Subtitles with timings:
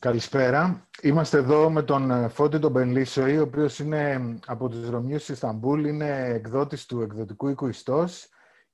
[0.00, 0.88] Καλησπέρα.
[1.02, 5.28] Είμαστε εδώ με τον ε, Φώτη τον Μπενλίσοη, ο οποίος είναι από τους Ρωμιούς της
[5.28, 8.28] Ισταμπούλ, είναι εκδότης του εκδοτικού οίκου Ιστός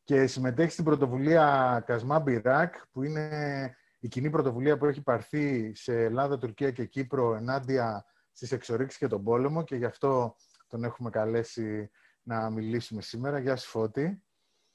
[0.04, 6.04] και συμμετέχει στην πρωτοβουλία Κασμά Μπιράκ, που είναι η κοινή πρωτοβουλία που έχει πάρθει σε
[6.04, 10.36] Ελλάδα, Τουρκία και Κύπρο ενάντια στις εξορίξεις και τον πόλεμο και γι' αυτό
[10.68, 11.90] τον έχουμε καλέσει
[12.22, 13.38] να μιλήσουμε σήμερα.
[13.38, 14.22] Γεια σου Φώτη.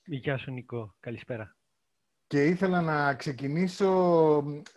[0.03, 0.95] Γεια σου Νικό.
[0.99, 1.55] Καλησπέρα.
[2.31, 3.89] Και ήθελα να ξεκινήσω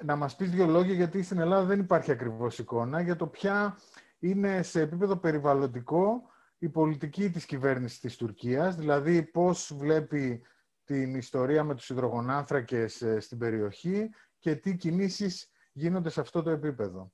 [0.03, 3.79] να μας πεις δύο λόγια, γιατί στην Ελλάδα δεν υπάρχει ακριβώς εικόνα, για το ποια
[4.19, 6.23] είναι σε επίπεδο περιβαλλοντικό
[6.59, 10.43] η πολιτική της κυβέρνησης της Τουρκίας, δηλαδή πώς βλέπει
[10.85, 16.51] την ιστορία με τους υδρογονάνθρακες ε, στην περιοχή και τι κινήσεις γίνονται σε αυτό το
[16.51, 17.13] επίπεδο.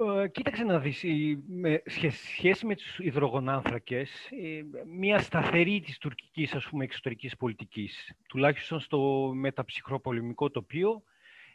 [0.00, 1.04] Ε, κοίταξε να δεις,
[1.46, 1.82] με
[2.34, 4.10] σχέση με τους υδρογονάνθρακες,
[4.86, 11.02] μια σταθερή της τουρκικής ας πούμε, εξωτερικής πολιτικής, τουλάχιστον στο μεταψυχροπολεμικό τοπίο,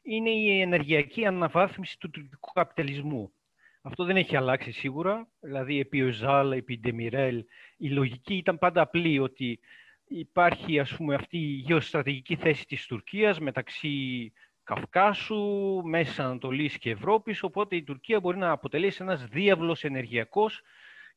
[0.03, 3.33] είναι η ενεργειακή αναβάθμιση του τουρκικού καπιταλισμού.
[3.81, 7.45] Αυτό δεν έχει αλλάξει σίγουρα, δηλαδή επί Οζάλ, επί Ντεμιρέλ,
[7.77, 9.59] η λογική ήταν πάντα απλή ότι
[10.07, 14.31] υπάρχει ας πούμε, αυτή η γεωστρατηγική θέση της Τουρκίας μεταξύ
[14.63, 20.61] Καυκάσου, Μέσης Ανατολής και Ευρώπης, οπότε η Τουρκία μπορεί να αποτελέσει ένας διάβλος ενεργειακός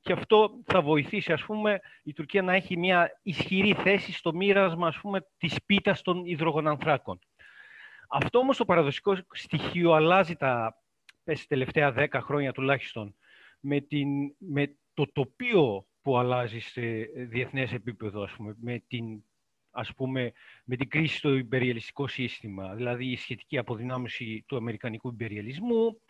[0.01, 4.87] και αυτό θα βοηθήσει, ας πούμε, η Τουρκία να έχει μια ισχυρή θέση στο μοίρασμα,
[4.87, 7.19] ας πούμε, της πίτας των υδρογονανθράκων.
[8.09, 10.83] Αυτό όμως το παραδοσικό στοιχείο αλλάζει τα
[11.25, 13.17] πες, τελευταία δέκα χρόνια τουλάχιστον
[13.61, 14.09] με, την,
[14.39, 16.81] με το τοπίο που αλλάζει σε
[17.15, 19.25] διεθνές επίπεδο, ας πούμε, με την
[19.77, 20.33] ας πούμε,
[20.65, 26.01] με την κρίση στο υπεριαλιστικό σύστημα, δηλαδή η σχετική αποδυνάμωση του αμερικανικού υπεριαλισμού,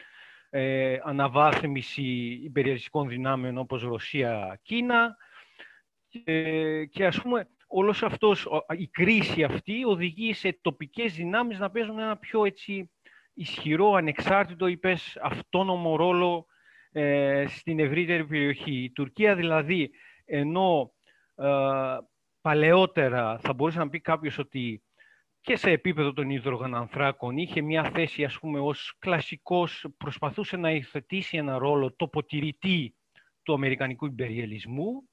[0.50, 5.16] ε, αναβάθμιση υπεριαλιστικών δυνάμεων όπως Ρωσία, Κίνα
[6.08, 11.98] και, και ας πούμε όλος αυτός, η κρίση αυτή οδηγεί σε τοπικές δυνάμεις να παίζουν
[11.98, 12.90] ένα πιο έτσι
[13.34, 16.46] ισχυρό, ανεξάρτητο, είπες, αυτόνομο ρόλο
[16.92, 18.82] ε, στην ευρύτερη περιοχή.
[18.82, 19.90] Η Τουρκία δηλαδή,
[20.24, 20.92] ενώ
[21.34, 21.46] ε,
[22.46, 24.82] παλαιότερα θα μπορούσε να πει κάποιος ότι
[25.40, 31.36] και σε επίπεδο των υδρογονανθράκων είχε μια θέση ας πούμε ως κλασικός, προσπαθούσε να υιοθετήσει
[31.36, 32.94] ένα ρόλο τοποτηρητή
[33.42, 35.08] του Αμερικανικού υπεριαλισμού.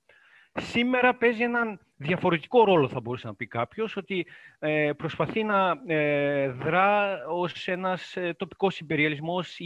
[0.60, 4.28] Σήμερα παίζει έναν διαφορετικό ρόλο θα μπορούσε να πει κάποιος, ότι
[4.60, 9.58] ε, προσπαθεί να ε, δρά ως ένας ε, τοπικός υπεριαλισμός,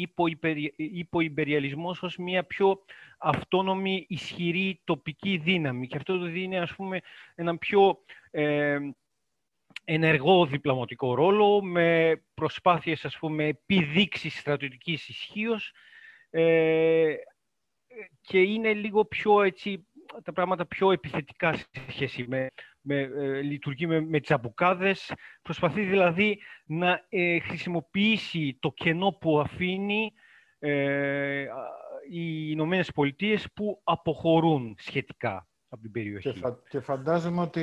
[0.76, 2.84] υποϊμπεριαλισμός, ως μια πιο
[3.18, 5.88] αυτόνομη, ισχυρή τοπική δύναμη.
[5.88, 7.00] Και αυτό το δίνει, ας πούμε,
[7.36, 7.98] έναν πιο
[8.32, 8.78] ε,
[9.84, 15.74] ενεργό διπλωματικό ρόλο, με προσπάθειες, ας πούμε, επιδείξεις στρατιωτικής ισχύως
[16.30, 17.16] ε,
[18.22, 19.88] και είναι λίγο πιο, έτσι,
[20.24, 22.48] τα πράγματα πιο επιθετικά σε σχέση με,
[22.82, 25.14] με ε, λειτουργεί με, με τσαμπουκάδες.
[25.42, 30.14] Προσπαθεί δηλαδή να ε, χρησιμοποιήσει το κενό που αφήνει
[30.60, 31.42] ε,
[32.10, 36.34] οι Ηνωμένες Πολιτείες που αποχωρούν σχετικά από την περιοχή.
[36.34, 36.40] Και,
[36.70, 37.62] και φαντάζομαι ότι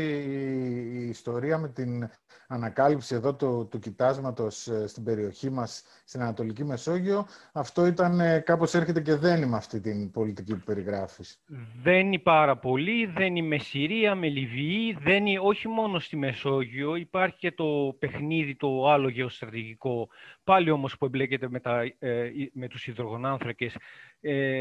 [0.92, 2.08] η ιστορία με την
[2.48, 8.38] ανακάλυψη εδώ του, του κοιτάσματος ε, στην περιοχή μας, στην Ανατολική Μεσόγειο, αυτό ήταν ε,
[8.38, 11.42] κάπως έρχεται και δένει με αυτή την πολιτική που περιγράφεις.
[11.82, 17.52] Δένει πάρα πολύ, δένει με Συρία, με Λιβύη, δένει όχι μόνο στη Μεσόγειο, υπάρχει και
[17.52, 20.08] το παιχνίδι το άλλο γεωστρατηγικό,
[20.44, 23.76] πάλι όμως που εμπλέκεται με, τα, ε, με τους υδρογονάνθρακες,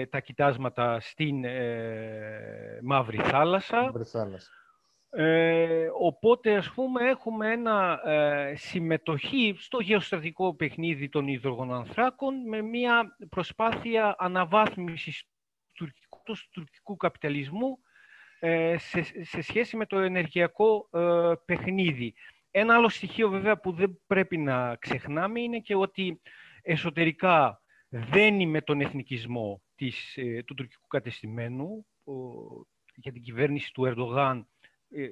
[0.09, 1.46] τα κοιτάσματα στην
[2.81, 3.81] Μαύρη Θάλασσα.
[3.81, 4.50] Μαύρη Θάλασσα.
[5.16, 13.18] Ε, οπότε, ας πούμε, έχουμε ένα ε, συμμετοχή στο γεωστρατικό παιχνίδι των υδρογονανθράκων με μια
[13.29, 15.23] προσπάθεια αναβάθμισης
[15.73, 17.78] του τουρκικού, τουρκικού καπιταλισμού
[18.40, 22.13] ε, σε, σε, σχέση με το ενεργειακό ε, παιχνίδι.
[22.52, 26.22] Ένα άλλο στοιχείο, βέβαια, που δεν πρέπει να ξεχνάμε είναι και ότι
[26.62, 27.62] εσωτερικά
[27.93, 31.85] δένει με τον εθνικισμό της, του τουρκικού κατεστημένου.
[32.95, 34.47] Για την κυβέρνηση του Ερντογάν
[34.95, 35.07] ε,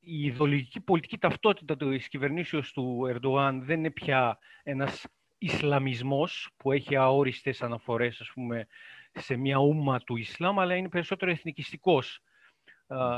[0.00, 5.06] η ιδεολογική πολιτική ταυτότητα της κυβερνήσεως του Ερντογάν δεν είναι πια ένας
[5.38, 8.66] Ισλαμισμός που έχει αόριστες αναφορές ας πούμε,
[9.12, 12.22] σε μια ούμα του Ισλάμ, αλλά είναι περισσότερο εθνικιστικός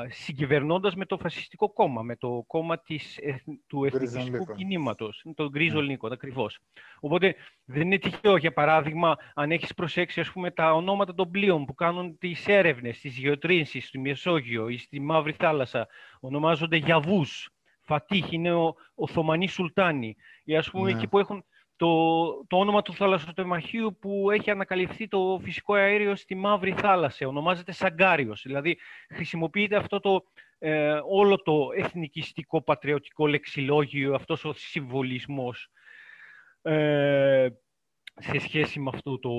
[0.08, 3.18] συγκυβερνώντας με το φασιστικό κόμμα, με το κόμμα της,
[3.66, 5.86] του εθνικιστικού κινήματος, τον Γκρίζο ναι.
[5.86, 6.58] Νίκο, ακριβώς.
[7.00, 7.34] Οπότε
[7.64, 11.74] δεν είναι τυχαίο, για παράδειγμα, αν έχεις προσέξει ας πούμε, τα ονόματα των πλοίων που
[11.74, 15.88] κάνουν τις έρευνες, τις γεωτρήσεις στη Μεσόγειο ή στη Μαύρη Θάλασσα,
[16.20, 17.50] ονομάζονται Γιαβούς,
[17.80, 20.96] Φατίχ είναι ο Οθωμανή Σουλτάνη, ή ας πούμε ναι.
[20.96, 21.44] εκεί που έχουν
[21.84, 27.28] το, το όνομα του θαλασσοτεμαχίου που έχει ανακαλυφθεί το φυσικό αέριο στη Μαύρη Θάλασσα.
[27.28, 28.42] Ονομάζεται Σαγκάριος.
[28.44, 28.78] Δηλαδή,
[29.14, 30.24] χρησιμοποιείται αυτό το,
[30.58, 35.70] ε, όλο το εθνικιστικό, πατριωτικό λεξιλόγιο, αυτός ο συμβολισμός.
[36.62, 37.48] Ε,
[38.20, 39.30] σε σχέση με αυτό το,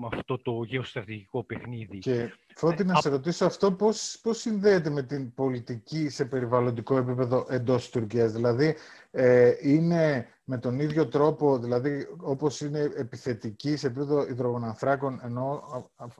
[0.00, 1.98] με αυτό το γεωστρατηγικό παιχνίδι.
[1.98, 7.46] Και Φώτη, να σε ρωτήσω αυτό πώς, πώς συνδέεται με την πολιτική σε περιβαλλοντικό επίπεδο
[7.48, 8.76] εντός της Τουρκίας; Δηλαδή,
[9.10, 15.62] ε, είναι με τον ίδιο τρόπο, δηλαδή όπως είναι επιθετική σε επίπεδο υδρογονανθράκων, ενώ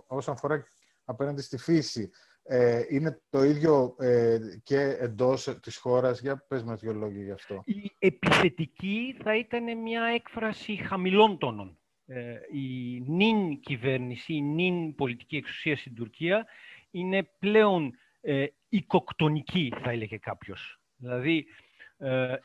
[0.06, 0.66] όσον αφορά
[1.04, 2.10] απέναντι στη φύση,
[2.42, 6.20] ε, είναι το ίδιο ε, και εντός της χώρας.
[6.20, 7.62] Για πες μας δύο λόγια γι' αυτό.
[7.64, 11.78] Η επιθετική θα ήταν μια έκφραση χαμηλών τόνων.
[12.06, 16.46] Ε, η νυν κυβέρνηση, η νυν πολιτική εξουσία στην Τουρκία
[16.90, 20.80] είναι πλέον ε, οικοκτονική, θα έλεγε κάποιος.
[20.96, 21.65] Δηλαδή, ε,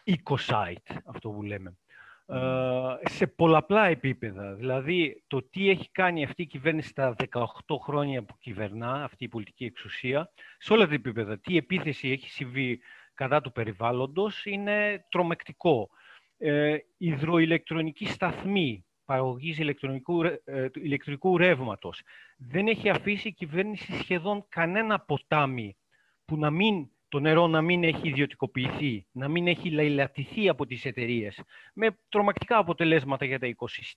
[0.03, 1.75] eco-site, αυτό που λέμε.
[2.33, 4.53] Ε, σε πολλαπλά επίπεδα.
[4.53, 7.45] Δηλαδή, το τι έχει κάνει αυτή η κυβέρνηση τα 18
[7.81, 12.79] χρόνια που κυβερνά, αυτή η πολιτική εξουσία, σε όλα τα επίπεδα, τι επίθεση έχει συμβεί
[13.13, 15.89] κατά του περιβάλλοντος, είναι τρομεκτικό.
[16.37, 22.01] Ε, υδροηλεκτρονική σταθμή παραγωγής ηλεκτρονικού, ε, ηλεκτρικού ρεύματος.
[22.37, 25.75] Δεν έχει αφήσει η κυβέρνηση σχεδόν κανένα ποτάμι
[26.25, 30.85] που να μην το νερό να μην έχει ιδιωτικοποιηθεί, να μην έχει λαϊλατηθεί από τις
[30.85, 31.41] εταιρείες,
[31.73, 33.47] με τρομακτικά αποτελέσματα για τα,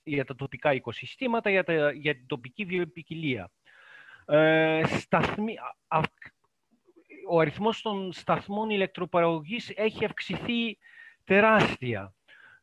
[0.03, 1.91] για τα τοπικά οικοσυστήματα, για, τα...
[1.91, 3.51] για την τοπική βιοποικιλία.
[4.25, 5.55] Ε, σταθμί...
[7.29, 10.77] Ο αριθμός των σταθμών ηλεκτροπαραγωγής έχει αυξηθεί
[11.23, 12.13] τεράστια.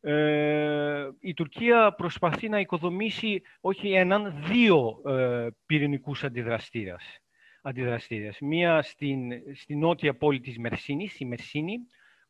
[0.01, 7.22] Ε, η Τουρκία προσπαθεί να οικοδομήσει όχι έναν, δύο ε, πυρηνικούς αντιδραστήρας
[7.63, 8.39] αντιδραστήρες.
[8.39, 11.77] Μία στην, στην νότια πόλη της Μερσίνης, η Μερσίνη,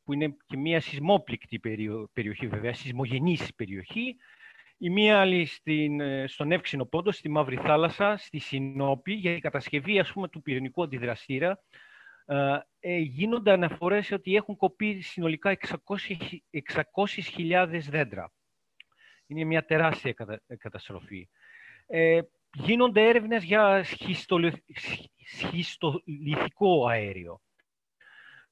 [0.03, 1.59] που είναι και μία σεισμόπληκτη
[2.13, 4.15] περιοχή βέβαια, σεισμογενής περιοχή.
[4.77, 9.99] Η μία άλλη στην, στον Εύξηνο Πόντο, στη Μαύρη Θάλασσα, στη Συνόπη, για την κατασκευή
[9.99, 11.63] ας πούμε, του πυρηνικού αντιδραστήρα.
[12.25, 18.31] Ε, ε γίνονται αναφορές ότι έχουν κοπεί συνολικά 600.000 δέντρα.
[19.27, 20.13] Είναι μια τεράστια
[20.57, 21.29] καταστροφή.
[21.87, 22.21] Ε,
[22.53, 23.85] γίνονται έρευνες για
[25.23, 27.41] σχιστολιθικό αέριο.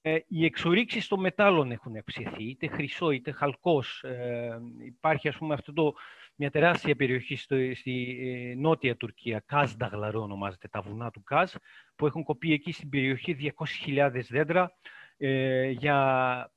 [0.02, 4.04] Ε, οι εξορίξεις των μετάλλων έχουν αυξηθεί, είτε χρυσό είτε χαλκός.
[4.04, 5.94] Ε, υπάρχει ας πούμε αυτό το,
[6.36, 11.54] μια τεράστια περιοχή στο, στη ε, νότια Τουρκία, Κάζ Νταγλαρό ονομάζεται, τα βουνά του Κάζ,
[11.96, 13.54] που έχουν κοπεί εκεί στην περιοχή
[13.86, 14.74] 200.000 δέντρα
[15.18, 16.52] ε, για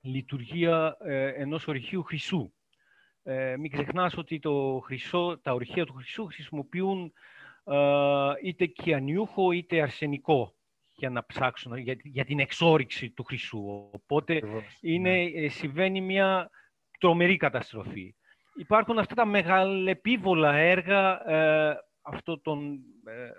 [0.00, 2.52] λειτουργία ε, ενός ορυχείου χρυσού.
[3.28, 7.12] Ε, μην ξεχνάς ότι το χρυσό, τα ορυχεία του χρυσού χρησιμοποιούν
[7.64, 7.78] ε,
[8.42, 10.54] είτε κιανιούχο είτε αρσενικό
[10.96, 13.90] για να ψάξουν για, για την εξόριξη του χρυσού.
[13.92, 14.42] Οπότε
[14.80, 15.22] είναι, ναι.
[15.22, 16.50] ε, συμβαίνει μια
[16.98, 18.14] τρομερή καταστροφή.
[18.56, 23.30] Υπάρχουν αυτά τα μεγαλεπίβολα έργα ε, αυτό τον ε,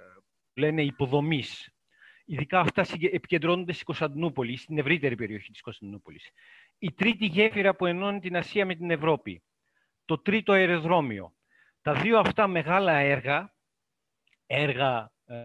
[0.54, 1.72] λένε υποδομής.
[2.26, 6.30] Ειδικά αυτά επικεντρώνονται στην Κωνσταντινούπολη, στην ευρύτερη περιοχή της Κωνσταντινούπολης.
[6.78, 9.42] Η τρίτη γέφυρα που ενώνει την Ασία με την Ευρώπη
[10.08, 11.34] το τρίτο αεροδρόμιο.
[11.82, 13.54] Τα δύο αυτά μεγάλα έργα,
[14.46, 15.38] έργα ε,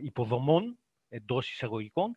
[0.00, 0.78] υποδομών
[1.08, 2.16] εντός εισαγωγικών,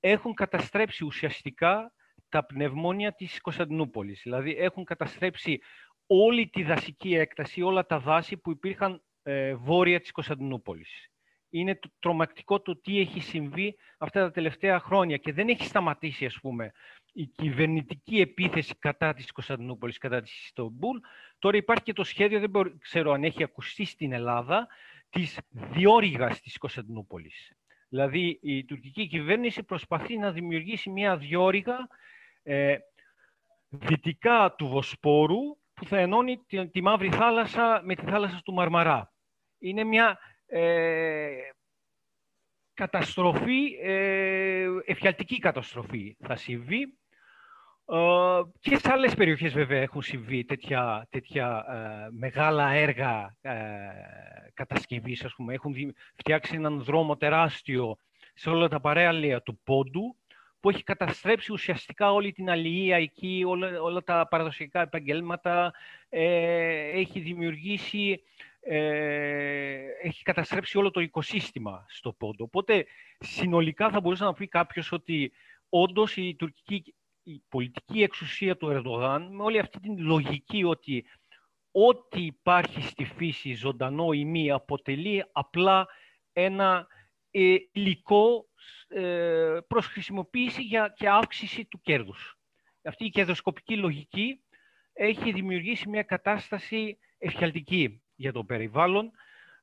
[0.00, 1.92] έχουν καταστρέψει ουσιαστικά
[2.28, 4.20] τα πνευμόνια της Κωνσταντινούπολης.
[4.22, 5.60] Δηλαδή έχουν καταστρέψει
[6.06, 11.10] όλη τη δασική έκταση, όλα τα δάση που υπήρχαν ε, βόρεια της Κωνσταντινούπολης.
[11.50, 16.26] Είναι το τρομακτικό το τι έχει συμβεί αυτά τα τελευταία χρόνια και δεν έχει σταματήσει,
[16.26, 16.72] ας πούμε,
[17.12, 20.98] η κυβερνητική επίθεση κατά της Κωνσταντινούπολης, κατά της Ιστομπούλ.
[21.38, 24.68] Τώρα υπάρχει και το σχέδιο, δεν ξέρω αν έχει ακουστεί στην Ελλάδα,
[25.10, 27.52] της διόρυγας της Κωνσταντινούπολης.
[27.88, 31.88] Δηλαδή η τουρκική κυβέρνηση προσπαθεί να δημιουργήσει μια διόρυγα
[32.42, 32.76] ε,
[33.68, 39.12] δυτικά του Βοσπόρου που θα ενώνει τη, τη Μαύρη Θάλασσα με τη θάλασσα του Μαρμαρά.
[39.58, 41.30] Είναι μια ε,
[42.74, 47.01] καταστροφή, ε, εφιαλτική καταστροφή θα συμβεί ε,
[48.60, 53.52] και σε άλλες περιοχές βέβαια έχουν συμβεί τέτοια, τέτοια ε, μεγάλα έργα ε,
[54.54, 55.24] κατασκευής.
[55.24, 55.54] Ας πούμε.
[55.54, 55.74] Έχουν
[56.14, 57.96] φτιάξει έναν δρόμο τεράστιο
[58.34, 60.16] σε όλα τα παρέα του Πόντου
[60.60, 65.72] που έχει καταστρέψει ουσιαστικά όλη την αλληλεία εκεί, όλα, όλα τα παραδοσιακά επαγγέλματα,
[66.08, 68.22] έχει δημιουργήσει,
[70.02, 72.44] έχει καταστρέψει όλο το οικοσύστημα στο Πόντο.
[72.44, 72.86] Οπότε
[73.18, 75.32] συνολικά θα μπορούσε να πει κάποιος ότι
[75.68, 81.04] όντως η τουρκική η πολιτική εξουσία του Ερντογάν με όλη αυτή την λογική ότι
[81.70, 85.86] ό,τι υπάρχει στη φύση ζωντανό ή μη αποτελεί απλά
[86.32, 86.86] ένα
[87.30, 88.46] ε, υλικό
[88.88, 92.38] ε, προς χρησιμοποίηση για, και αύξηση του κέρδους.
[92.82, 94.42] Αυτή η κερδοσκοπική λογική
[94.92, 99.10] έχει δημιουργήσει μια κατάσταση ευχαλτική για το περιβάλλον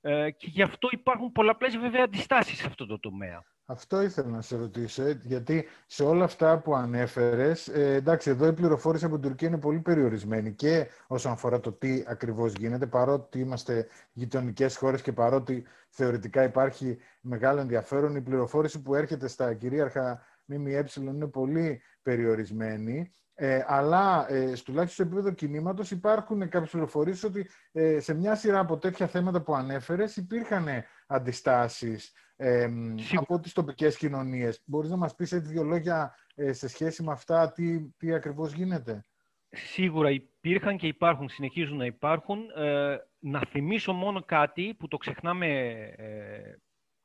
[0.01, 3.43] ε, και γι' αυτό υπάρχουν πολλαπλές βέβαια αντιστάσεις σε αυτό το τομέα.
[3.71, 8.47] Αυτό ήθελα να σε ρωτήσω, ε, γιατί σε όλα αυτά που ανέφερες, ε, εντάξει, εδώ
[8.47, 12.85] η πληροφόρηση από την Τουρκία είναι πολύ περιορισμένη και όσον αφορά το τι ακριβώς γίνεται,
[12.85, 19.53] παρότι είμαστε γειτονικές χώρες και παρότι θεωρητικά υπάρχει μεγάλο ενδιαφέρον, η πληροφόρηση που έρχεται στα
[19.53, 23.13] κυρίαρχα ΜΜΕ είναι πολύ περιορισμένη.
[23.33, 28.59] Ε, αλλά ε, τουλάχιστον σε επίπεδο κινήματος υπάρχουν κάποιες πληροφορίες ότι ε, σε μια σειρά
[28.59, 30.67] από τέτοια θέματα που ανέφερες υπήρχαν
[31.07, 32.69] αντιστάσεις ε,
[33.15, 34.61] από τις τοπικές κοινωνίες.
[34.65, 38.53] Μπορείς να μας πεις έτσι δύο λόγια ε, σε σχέση με αυτά, τι, τι ακριβώς
[38.53, 39.05] γίνεται;
[39.49, 42.49] Σίγουρα υπήρχαν και υπάρχουν, συνεχίζουν να υπάρχουν.
[42.55, 45.91] Ε, να θυμίσω μόνο κάτι που το ξεχνάμε,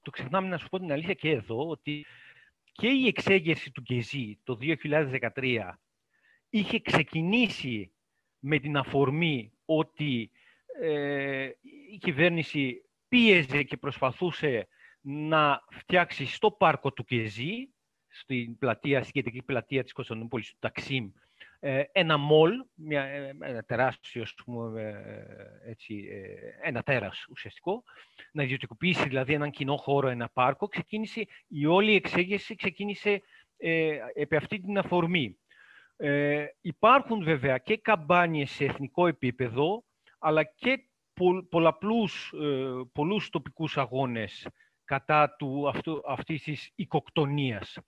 [0.03, 2.07] το ξεχνάμε να σου πω την αλήθεια και εδώ, ότι
[2.73, 4.59] και η εξέγερση του Γκεζί το
[5.35, 5.71] 2013
[6.51, 7.93] είχε ξεκινήσει
[8.39, 10.31] με την αφορμή ότι
[10.81, 11.49] ε,
[11.93, 14.69] η κυβέρνηση πίεζε και προσπαθούσε
[15.07, 17.69] να φτιάξει στο πάρκο του Κεζί,
[18.09, 21.11] στην πλατεία, στην κεντρική πλατεία της Κωνσταντινούπολης του Ταξίμ,
[21.61, 25.05] ε, ένα μολ, μια, ε, ένα τεράστιο, πούμε,
[25.65, 26.09] έτσι,
[26.63, 27.85] ένα τέρας ουσιαστικό,
[28.33, 33.23] να ιδιωτικοποιήσει δηλαδή έναν κοινό χώρο, ένα πάρκο, ξεκίνησε, η όλη εξέγερση ξεκίνησε
[33.57, 35.39] ε, επί αυτή την αφορμή.
[35.97, 39.85] Ε, υπάρχουν βέβαια και καμπάνιες σε εθνικό επίπεδο,
[40.19, 40.85] αλλά και
[41.49, 44.49] πολλαπλούς, ε, πολλούς τοπικούς αγώνες
[44.85, 47.79] κατά του, αυτού, αυτής της οικοκτονίας.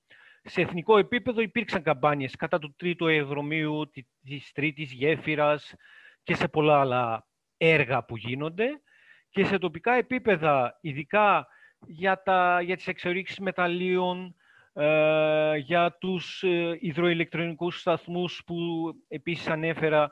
[0.43, 3.91] Σε εθνικό επίπεδο υπήρξαν καμπάνιες κατά του τρίτου αεροδρομίου,
[4.23, 5.75] της τρίτης γέφυρας
[6.23, 7.27] και σε πολλά άλλα
[7.57, 8.81] έργα που γίνονται.
[9.29, 11.47] Και σε τοπικά επίπεδα, ειδικά
[11.87, 14.37] για, τα, για τις εξορίξεις μεταλλίων,
[14.73, 18.57] ε, για τους ε, υδροηλεκτρονικούς σταθμούς που
[19.09, 20.11] επίσης ανέφερα.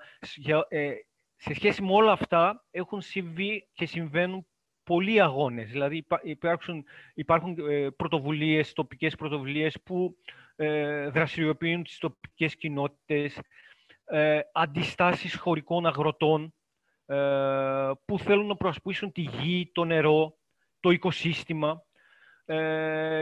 [0.69, 0.93] Ε,
[1.37, 4.47] σε σχέση με όλα αυτά έχουν συμβεί και συμβαίνουν
[4.85, 5.71] πολλοί αγώνες.
[5.71, 7.57] Δηλαδή υπάρχουν, υπάρχουν
[7.97, 10.17] πρωτοβουλίες, τοπικές πρωτοβουλίες που
[11.11, 13.41] δραστηριοποιούν τις τοπικές κοινότητες,
[14.53, 16.55] αντιστάσεις χωρικών αγροτών
[18.05, 20.37] που θέλουν να προσπίσουν τη γη, το νερό,
[20.81, 21.83] το οικοσύστημα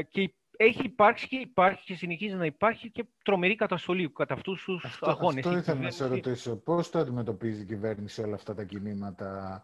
[0.09, 4.99] και έχει υπάρξει και υπάρχει και συνεχίζει να υπάρχει και τρομερή καταστολή κατά αυτούς τους
[5.01, 5.39] αγώνε.
[5.39, 6.57] Αυτό ήθελα να σε ρωτήσω.
[6.57, 9.63] Πώς το αντιμετωπίζει η κυβέρνηση όλα αυτά τα κινήματα,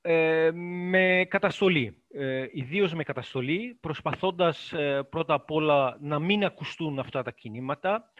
[0.00, 2.02] ε, με καταστολή.
[2.14, 8.12] Ε, Ιδίως με καταστολή, προσπαθώντας ε, πρώτα απ' όλα να μην ακουστούν αυτά τα κινήματα.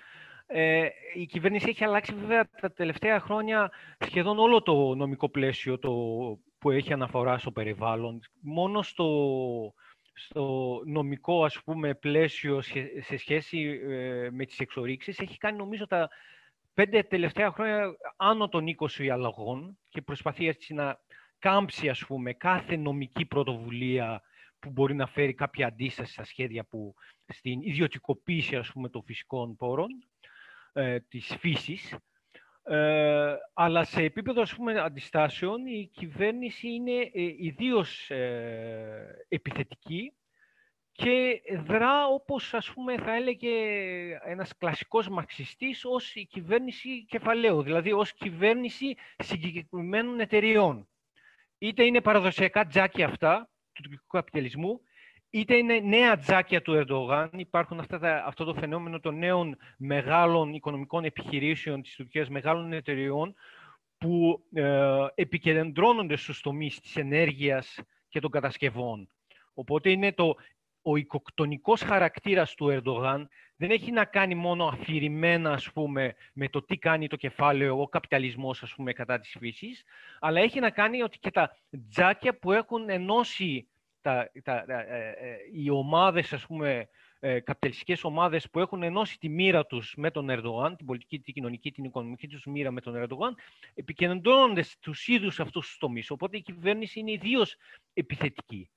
[0.47, 5.91] Ε, η κυβέρνηση έχει αλλάξει βέβαια τα τελευταία χρόνια σχεδόν όλο το νομικό πλαίσιο το,
[6.59, 8.21] που έχει αναφορά στο περιβάλλον.
[8.41, 9.75] Μόνο στο,
[10.13, 12.61] στο νομικό ας πούμε πλαίσιο
[13.01, 16.09] σε σχέση ε, με τις εξορίξεις έχει κάνει νομίζω τα
[16.75, 18.65] πέντε τελευταία χρόνια άνω των
[18.97, 20.99] 20 αλλαγών και προσπαθεί έτσι να
[21.39, 24.23] κάμψει ας πούμε κάθε νομική πρωτοβουλία
[24.59, 26.95] που μπορεί να φέρει κάποια αντίσταση στα σχέδια που
[27.27, 29.89] στην ιδιωτικοποίηση ας πούμε των φυσικών πόρων
[30.73, 31.97] ε, της φύσης
[32.71, 40.13] ε, αλλά σε επίπεδο ας πούμε, αντιστάσεων η κυβέρνηση είναι ε, ιδίως ε, επιθετική
[40.93, 43.51] και δρά όπως ας πούμε θα έλεγε
[44.25, 50.88] ένας κλασικός μαξιστής ως η κυβέρνηση κεφαλαίου, δηλαδή ως κυβέρνηση συγκεκριμένων εταιριών.
[51.59, 54.81] Είτε είναι παραδοσιακά τζάκια αυτά του τουρκικού καπιταλισμού,
[55.31, 57.31] είτε είναι νέα τζάκια του Ερντογάν.
[57.33, 63.35] Υπάρχουν αυτά αυτό το φαινόμενο των νέων μεγάλων οικονομικών επιχειρήσεων της Τουρκίας, μεγάλων εταιριών,
[63.99, 69.09] που ε, επικεντρώνονται στους τομείς της ενέργειας και των κατασκευών.
[69.55, 70.35] Οπότε είναι το,
[70.83, 73.29] ο οικοκτονικός χαρακτήρας του Ερντογάν
[73.61, 77.89] δεν έχει να κάνει μόνο αφηρημένα ας πούμε, με το τι κάνει το κεφάλαιο, ο
[77.89, 79.85] καπιταλισμός ας πούμε, κατά της φύσης,
[80.21, 81.57] αλλά έχει να κάνει ότι και τα
[81.91, 83.69] τζάκια που έχουν ενώσει
[84.01, 86.89] τα, τα, ε, ε, οι ομάδες, ας πούμε,
[87.21, 91.35] ε, καπιταλιστικές ομάδες που έχουν ενώσει τη μοίρα τους με τον Ερντογάν, την πολιτική, την
[91.35, 93.37] κοινωνική, την οικονομική τους μοίρα με τον Ερντογάν,
[93.75, 96.11] επικεντρώνονται στους ίδιους αυτούς τους τομείς.
[96.11, 97.57] Οπότε η κυβέρνηση είναι ιδίως
[97.95, 98.71] επιθετική.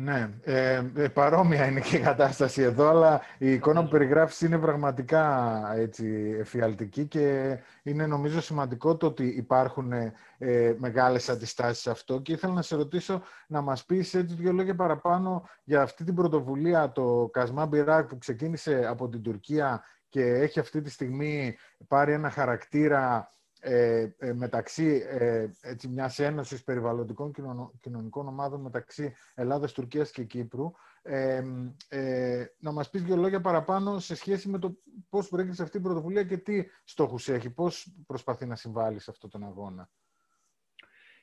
[0.00, 4.58] Ναι, ε, ε, παρόμοια είναι και η κατάσταση εδώ, αλλά η εικόνα που περιγράφεις είναι
[4.58, 9.92] πραγματικά έτσι, εφιαλτική και είναι νομίζω σημαντικό το ότι υπάρχουν
[10.38, 12.20] ε, μεγάλες αντιστάσεις σε αυτό.
[12.20, 16.14] Και ήθελα να σε ρωτήσω να μας πεις έτσι δύο λόγια παραπάνω για αυτή την
[16.14, 21.56] πρωτοβουλία, το Κασμά Μπιράκ που ξεκίνησε από την Τουρκία και έχει αυτή τη στιγμή
[21.88, 27.32] πάρει ένα χαρακτήρα ε, ε, μεταξύ ε, έτσι, μιας ένωσης περιβαλλοντικών
[27.80, 30.72] κοινωνικών ομάδων μεταξύ Ελλάδας, Τουρκίας και Κύπρου.
[31.02, 31.42] Ε,
[31.88, 35.80] ε, να μας πεις δύο λόγια παραπάνω σε σχέση με το πώς προέκυψε αυτή η
[35.80, 39.90] πρωτοβουλία και τι στόχους έχει, πώς προσπαθεί να συμβάλλει σε αυτόν τον αγώνα.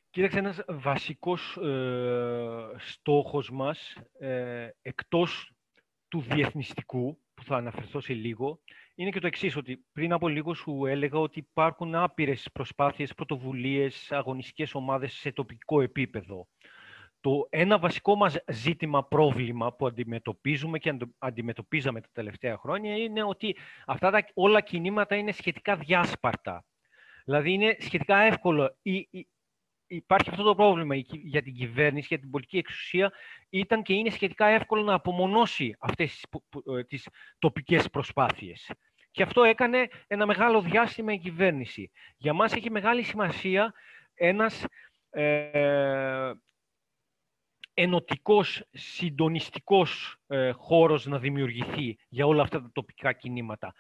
[0.09, 5.53] Κοίταξε, ένας βασικός ε, στόχος μας, ε, εκτός
[6.07, 8.59] του διεθνιστικού, που θα αναφερθώ σε λίγο,
[8.95, 14.11] είναι και το εξής ότι πριν από λίγο σου έλεγα ότι υπάρχουν άπειρες προσπάθειες, πρωτοβουλίες,
[14.11, 16.47] αγωνιστικές ομάδες σε τοπικό επίπεδο.
[17.19, 23.57] Το ένα βασικό μας ζήτημα, πρόβλημα που αντιμετωπίζουμε και αντιμετωπίζαμε τα τελευταία χρόνια είναι ότι
[23.85, 26.65] αυτά τα όλα κινήματα είναι σχετικά διάσπαρτα.
[27.25, 28.77] Δηλαδή είναι σχετικά εύκολο.
[29.87, 33.11] Υπάρχει αυτό το πρόβλημα για την κυβέρνηση, για την πολιτική εξουσία.
[33.49, 36.25] Ήταν και είναι σχετικά εύκολο να απομονώσει αυτές
[36.87, 37.09] τις ε,
[37.39, 38.71] τοπικές προσπάθειες.
[39.15, 41.91] Και αυτό έκανε ένα μεγάλο διάστημα η κυβέρνηση.
[42.17, 43.73] Για μας έχει μεγάλη σημασία
[44.13, 44.65] ένας
[45.09, 46.31] ε,
[47.73, 53.73] ενωτικός, συντονιστικός ε, χώρος να δημιουργηθεί για όλα αυτά τα τοπικά κινήματα.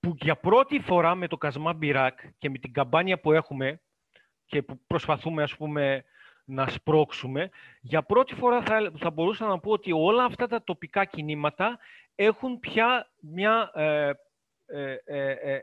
[0.00, 3.80] Που για πρώτη φορά με το Κασμά Μπιράκ και με την καμπάνια που έχουμε
[4.46, 6.04] και που προσπαθούμε ας πούμε
[6.44, 11.04] να σπρώξουμε, για πρώτη φορά θα, θα μπορούσα να πω ότι όλα αυτά τα τοπικά
[11.04, 11.78] κινήματα
[12.14, 14.14] έχουν πια μια, ε, ε, ε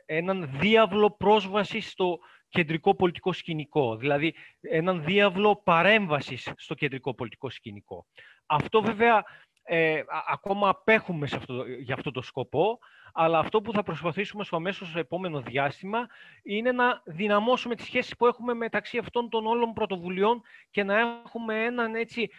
[0.05, 8.05] έναν διάβλο πρόσβασης στο κεντρικό πολιτικό σκηνικό, δηλαδή έναν διάβλο παρέμβασης στο κεντρικό πολιτικό σκηνικό.
[8.45, 9.23] Αυτό βέβαια
[9.69, 12.79] ε, ακόμα απέχουμε σε αυτό, για αυτό το σκοπό,
[13.13, 16.07] αλλά αυτό που θα προσπαθήσουμε στο αμέσως επόμενο διάστημα
[16.43, 21.63] είναι να δυναμώσουμε τις σχέσεις που έχουμε μεταξύ αυτών των όλων πρωτοβουλειών και να έχουμε
[21.63, 22.29] έναν έτσι,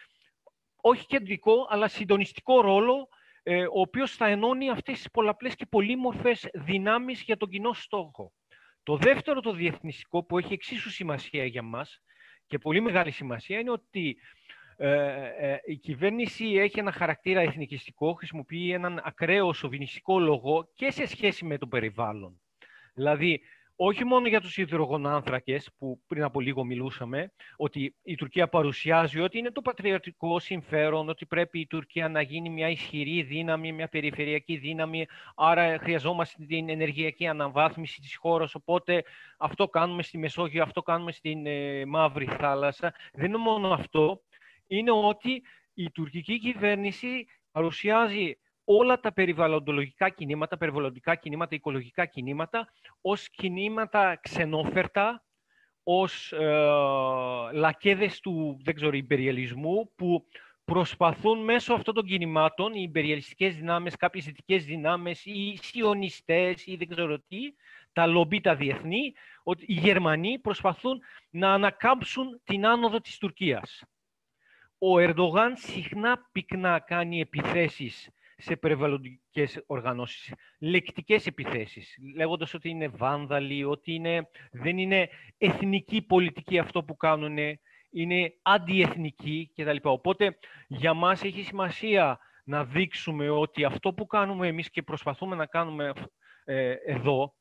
[0.77, 3.09] όχι κεντρικό, αλλά συντονιστικό ρόλο,
[3.51, 8.33] ε, ο οποίος θα ενώνει αυτές τις πολλαπλές και πολύμορφες δυνάμεις για τον κοινό στόχο.
[8.83, 12.03] Το δεύτερο, το διεθνιστικό, που έχει εξίσου σημασία για μας
[12.47, 14.17] και πολύ μεγάλη σημασία, είναι ότι
[14.77, 14.91] ε,
[15.39, 21.45] ε, η κυβέρνηση έχει ένα χαρακτήρα εθνικιστικό, χρησιμοποιεί έναν ακραίο σοβινιστικό λόγο και σε σχέση
[21.45, 22.41] με το περιβάλλον.
[22.95, 23.41] Δηλαδή,
[23.81, 29.39] όχι μόνο για τους υδρογονάνθρακες, που πριν από λίγο μιλούσαμε, ότι η Τουρκία παρουσιάζει ότι
[29.39, 34.57] είναι το πατριωτικό συμφέρον, ότι πρέπει η Τουρκία να γίνει μια ισχυρή δύναμη, μια περιφερειακή
[34.57, 35.07] δύναμη,
[35.37, 39.05] άρα χρειαζόμαστε την ενεργειακή αναβάθμιση της χώρας, οπότε
[39.39, 42.95] αυτό κάνουμε στη Μεσόγειο, αυτό κάνουμε στην ε, Μαύρη Θάλασσα.
[43.13, 44.21] Δεν είναι μόνο αυτό,
[44.67, 45.43] είναι ότι
[45.75, 48.39] η τουρκική κυβέρνηση παρουσιάζει
[48.71, 52.69] όλα τα περιβαλλοντολογικά κινήματα, περιβαλλοντικά κινήματα, οικολογικά κινήματα,
[53.01, 55.25] ως κινήματα ξενόφερτα,
[55.83, 56.47] ως ε,
[57.53, 60.27] λακέδες του δεν ξέρω, υπεριαλισμού, που
[60.65, 66.89] προσπαθούν μέσω αυτών των κινημάτων, οι υπεριαλιστικές δυνάμεις, κάποιες δυτικές δυνάμεις, οι σιωνιστές ή δεν
[66.89, 67.39] ξέρω τι,
[67.93, 71.01] τα λομπί τα διεθνή, ότι οι Γερμανοί προσπαθούν
[71.31, 73.83] να ανακάμψουν την άνοδο της Τουρκίας.
[74.79, 80.35] Ο Ερντογάν συχνά πυκνά κάνει επιθέσεις σε περιβαλλοντικές οργανώσεις.
[80.59, 87.37] Λεκτικές επιθέσεις, λέγοντας ότι είναι βάνδαλοι, ότι είναι, δεν είναι εθνική πολιτική αυτό που κάνουν,
[87.91, 89.77] είναι αντιεθνική κτλ.
[89.83, 95.47] Οπότε για μας έχει σημασία να δείξουμε ότι αυτό που κάνουμε εμείς και προσπαθούμε να
[95.47, 95.93] κάνουμε
[96.45, 97.35] ε, εδώ,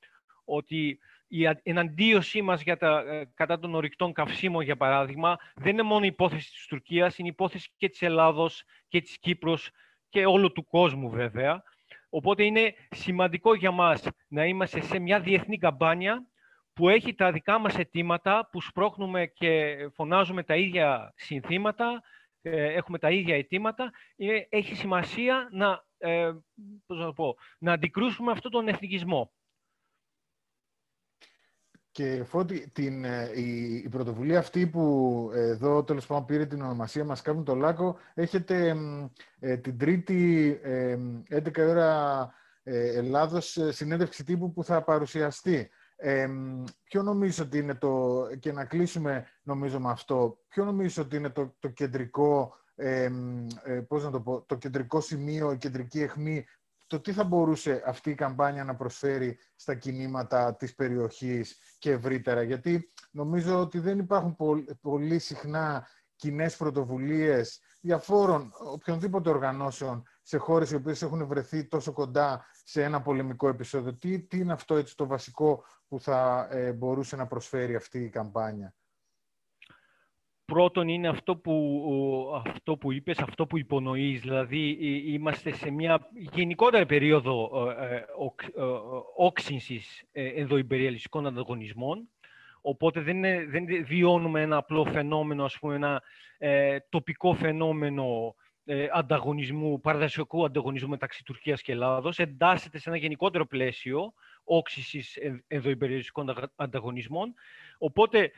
[0.46, 5.82] ότι η εναντίωσή μας για τα, ε, κατά των ορυκτών καυσίμων, για παράδειγμα, δεν είναι
[5.82, 9.72] μόνο η υπόθεση της Τουρκίας, είναι η υπόθεση και της Ελλάδος και της Κύπρος
[10.10, 11.64] και όλου του κόσμου βέβαια.
[12.10, 16.28] Οπότε είναι σημαντικό για μας να είμαστε σε μια διεθνή καμπάνια
[16.74, 22.02] που έχει τα δικά μας αιτήματα, που σπρώχνουμε και φωνάζουμε τα ίδια συνθήματα,
[22.42, 23.92] ε, έχουμε τα ίδια αιτήματα.
[24.50, 26.32] Έχει σημασία να, ε,
[26.86, 29.32] να, πω, να αντικρούσουμε αυτόν τον εθνικισμό.
[31.98, 37.04] Και Φώτη, την, ε, η, η, πρωτοβουλία αυτή που εδώ τέλος πάντων πήρε την ονομασία
[37.04, 38.76] μας κάνουν το Λάκκο, έχετε
[39.40, 40.98] ε, την τρίτη ε,
[41.30, 42.34] 11 ώρα
[42.64, 45.70] ε, Ελλάδος ε, συνέντευξη τύπου που θα παρουσιαστεί.
[45.96, 46.28] Ε,
[46.84, 51.30] ποιο νομίζω ότι είναι το, και να κλείσουμε νομίζω με αυτό, ποιο νομίζω ότι είναι
[51.30, 53.10] το, το κεντρικό, ε,
[53.88, 56.46] πώς να το, πω, το κεντρικό σημείο, η κεντρική αιχμή
[56.88, 62.42] το τι θα μπορούσε αυτή η καμπάνια να προσφέρει στα κινήματα της περιοχής και ευρύτερα.
[62.42, 64.36] Γιατί νομίζω ότι δεν υπάρχουν
[64.82, 72.46] πολύ συχνά κοινέ πρωτοβουλίες διαφόρων οποιονδήποτε οργανώσεων σε χώρες οι οποίες έχουν βρεθεί τόσο κοντά
[72.64, 73.94] σε ένα πολεμικό επεισόδιο.
[73.94, 78.10] Τι, τι είναι αυτό έτσι, το βασικό που θα ε, μπορούσε να προσφέρει αυτή η
[78.10, 78.74] καμπάνια;
[80.52, 86.86] Πρώτον είναι αυτό που, αυτό που είπες, αυτό που υπονοείς, δηλαδή είμαστε σε μια γενικότερη
[86.86, 88.04] περίοδο ε, ε,
[89.16, 92.10] όξυνσης ε, ενδοϊμπεριαλιστικών ανταγωνισμών,
[92.62, 96.02] οπότε δεν, δεν βιώνουμε ένα απλό φαινόμενο, ας πούμε, ένα
[96.90, 98.36] τοπικό φαινόμενο
[98.92, 107.34] ανταγωνισμού, παραδοσιακού ανταγωνισμού μεταξύ Τουρκίας και Ελλάδος, εντάσσεται σε ένα γενικότερο πλαίσιο όξυσης ενδοϊμπεριαλιστικών ανταγωνισμών,
[107.78, 108.32] οπότε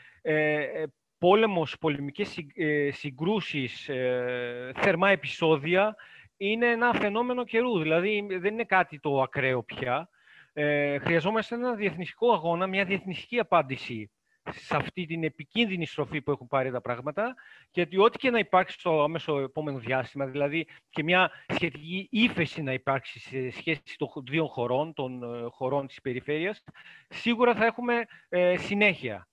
[1.20, 5.96] πόλεμος, πολεμικές ε, συγκρούσεις, ε, θερμά επεισόδια
[6.38, 7.80] είναι ένα φαινόμενο καιρού.
[7.80, 10.10] Δηλαδή δεν είναι κάτι το ακραίο πια.
[10.54, 14.12] Ε, χρειαζόμαστε ένα διεθνιστικό αγώνα, μια διεθνιστική απάντηση
[14.52, 17.36] σε αυτή την επικίνδυνη στροφή που έχουν πάρει τα πράγματα,
[17.72, 22.74] γιατί ό,τι και να υπάρξει στο άμεσο επόμενο διάστημα, δηλαδή και μια σχετική ύφεση να
[22.74, 26.64] υπάρξει σε σχέση των δύο χωρών, των ε, χωρών της περιφέρειας,
[27.08, 29.29] σίγουρα θα έχουμε ε, συνέχεια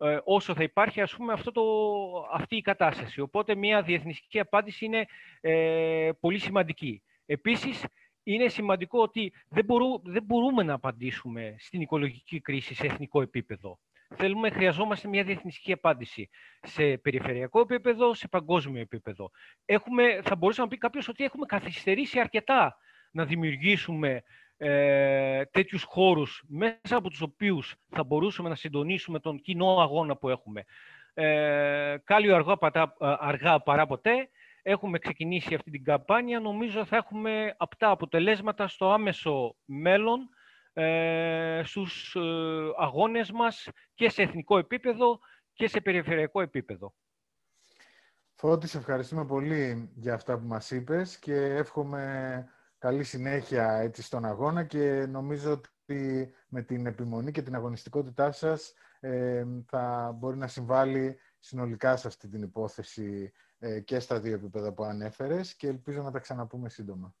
[0.00, 1.62] ε, όσο θα υπάρχει ας πούμε, αυτό το,
[2.32, 3.20] αυτή η κατάσταση.
[3.20, 5.06] Οπότε μια διεθνιστική απάντηση είναι
[6.20, 7.02] πολύ σημαντική.
[7.26, 7.84] Επίσης,
[8.22, 9.66] είναι σημαντικό ότι δεν,
[10.02, 13.78] δεν μπορούμε να απαντήσουμε στην οικολογική κρίση σε εθνικό επίπεδο.
[14.14, 16.28] Θέλουμε, χρειαζόμαστε μια διεθνιστική απάντηση
[16.62, 19.30] σε περιφερειακό επίπεδο, σε παγκόσμιο επίπεδο.
[19.64, 22.76] Έχουμε, θα μπορούσε να πει κάποιος ότι έχουμε καθυστερήσει αρκετά
[23.10, 24.22] να δημιουργήσουμε
[24.62, 30.28] ε, τέτοιους χώρους μέσα από τους οποίους θα μπορούσαμε να συντονίσουμε τον κοινό αγώνα που
[30.28, 30.64] έχουμε.
[31.14, 34.28] Ε, κάλιο αργά, πατά, αργά παρά ποτέ.
[34.62, 36.40] Έχουμε ξεκινήσει αυτή την καμπάνια.
[36.40, 40.28] Νομίζω θα έχουμε απτά αποτελέσματα στο άμεσο μέλλον
[40.72, 42.20] ε, στους ε,
[42.78, 45.18] αγώνες μας και σε εθνικό επίπεδο
[45.52, 46.94] και σε περιφερειακό επίπεδο.
[48.34, 52.44] Φώτης, σε ευχαριστούμε πολύ για αυτά που μας είπες και εύχομαι
[52.80, 58.74] καλή συνέχεια έτσι, στον αγώνα και νομίζω ότι με την επιμονή και την αγωνιστικότητά σας
[59.00, 64.72] ε, θα μπορεί να συμβάλλει συνολικά σε αυτή την υπόθεση ε, και στα δύο επίπεδα
[64.72, 67.14] που ανέφερες και ελπίζω να τα ξαναπούμε σύντομα.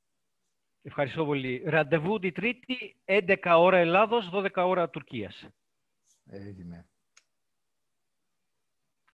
[0.82, 1.62] Ευχαριστώ πολύ.
[1.66, 5.48] Ραντεβού τη Τρίτη, 11 ώρα Ελλάδος, 12 ώρα Τουρκίας.
[6.26, 6.89] Έγινε.